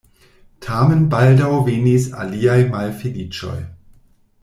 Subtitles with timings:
[0.67, 3.57] Tamen baldaŭ venis aliaj malfeliĉoj.